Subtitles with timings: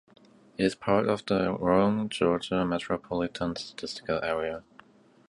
[0.57, 4.63] It is part of the Rome, Georgia Metropolitan Statistical Area.